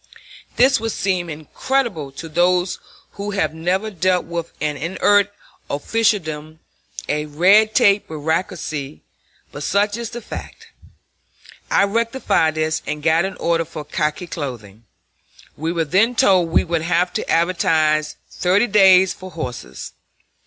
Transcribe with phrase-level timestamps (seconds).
[0.55, 2.79] This would seem incredible to those
[3.11, 5.31] who have never dealt with an inert
[5.69, 6.59] officialdom,
[7.07, 9.03] a red tape bureaucracy,
[9.51, 10.69] but such is the fact.
[11.69, 14.85] I rectified this and got an order for khaki clothing.
[15.55, 19.91] We were then told we would have to advertise thirty days for horses.